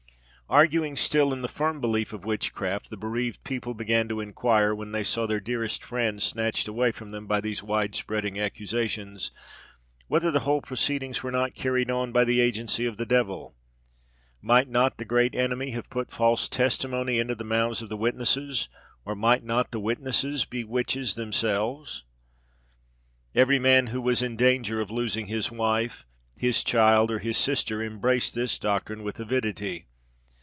[0.49, 4.91] Arguing still in the firm belief of witchcraft, the bereaved people began to inquire, when
[4.91, 9.31] they saw their dearest friends snatched away from them by these wide spreading accusations,
[10.09, 13.55] whether the whole proceedings were not carried on by the agency of the devil.
[14.41, 18.67] Might not the great enemy have put false testimony into the mouths of the witnesses,
[19.05, 22.03] or might not the witnesses be witches themselves?
[23.33, 26.05] Every man who was in danger of losing his wife,
[26.35, 29.87] his child, or his sister, embraced this doctrine with avidity.